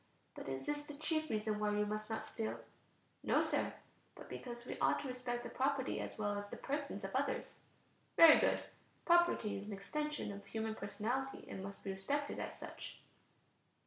[0.33, 2.59] But is this the chief reason why we must not steal?
[3.21, 3.71] No, Sir,
[4.15, 7.59] but because we ought to respect the property as well as the persons of others.
[8.17, 8.61] Very good.
[9.05, 12.99] Property is an extension of human personality and must be respected as such.